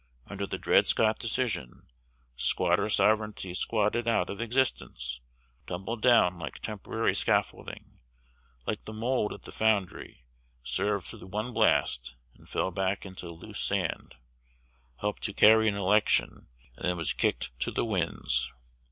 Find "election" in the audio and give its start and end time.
15.75-16.47